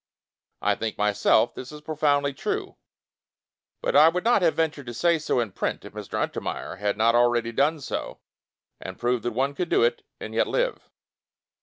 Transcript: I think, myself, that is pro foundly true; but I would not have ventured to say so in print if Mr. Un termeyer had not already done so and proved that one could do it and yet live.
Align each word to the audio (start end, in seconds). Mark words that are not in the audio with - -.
I 0.63 0.73
think, 0.73 0.97
myself, 0.97 1.53
that 1.53 1.71
is 1.71 1.79
pro 1.79 1.95
foundly 1.95 2.35
true; 2.35 2.75
but 3.83 3.95
I 3.95 4.09
would 4.09 4.23
not 4.23 4.41
have 4.41 4.55
ventured 4.55 4.87
to 4.87 4.95
say 4.95 5.19
so 5.19 5.39
in 5.39 5.51
print 5.51 5.85
if 5.85 5.93
Mr. 5.93 6.19
Un 6.19 6.29
termeyer 6.31 6.79
had 6.79 6.97
not 6.97 7.13
already 7.13 7.51
done 7.51 7.79
so 7.79 8.19
and 8.79 8.97
proved 8.97 9.21
that 9.25 9.33
one 9.33 9.53
could 9.53 9.69
do 9.69 9.83
it 9.83 10.03
and 10.19 10.33
yet 10.33 10.47
live. 10.47 10.89